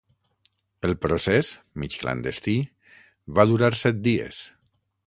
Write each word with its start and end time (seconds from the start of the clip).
El 0.89 0.95
procés, 1.03 1.51
mig 1.83 1.99
clandestí, 2.05 2.57
va 3.37 3.47
durar 3.53 3.73
set 3.85 4.03
dies. 4.11 4.43